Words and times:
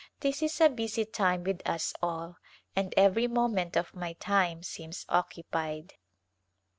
This 0.21 0.41
is 0.41 0.59
a 0.59 0.67
busy 0.67 1.05
time 1.05 1.43
with 1.43 1.61
us 1.63 1.93
all, 2.01 2.37
and 2.75 2.91
every 2.97 3.27
moment 3.27 3.77
of 3.77 3.93
my 3.93 4.13
time 4.13 4.63
seems 4.63 5.05
occupied. 5.09 5.93